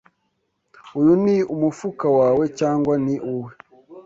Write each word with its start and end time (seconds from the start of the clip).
Uyu 0.99 1.13
ni 1.23 1.35
umufuka 1.53 2.05
wawe 2.19 2.43
cyangwa 2.59 2.93
ni 3.05 3.15
uwe? 3.33 3.51